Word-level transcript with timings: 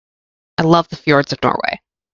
I 0.57 0.63
love 0.63 0.87
the 0.89 0.95
fjords 0.95 1.31
of 1.31 1.43
Norway. 1.43 1.79